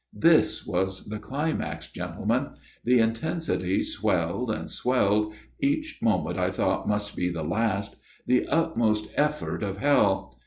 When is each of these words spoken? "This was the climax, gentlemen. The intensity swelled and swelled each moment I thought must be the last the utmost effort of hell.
"This 0.31 0.65
was 0.65 1.09
the 1.09 1.19
climax, 1.19 1.87
gentlemen. 1.91 2.53
The 2.83 2.97
intensity 2.97 3.83
swelled 3.83 4.49
and 4.49 4.71
swelled 4.71 5.35
each 5.59 5.99
moment 6.01 6.39
I 6.39 6.49
thought 6.49 6.87
must 6.89 7.15
be 7.15 7.29
the 7.29 7.43
last 7.43 7.97
the 8.25 8.47
utmost 8.47 9.09
effort 9.15 9.61
of 9.61 9.77
hell. 9.77 10.39